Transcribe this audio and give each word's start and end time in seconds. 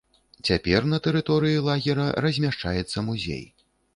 Цяпер 0.47 0.87
на 0.93 0.97
тэрыторыі 1.07 1.59
лагера 1.67 2.07
размяшчаецца 2.27 3.03
музей. 3.13 3.45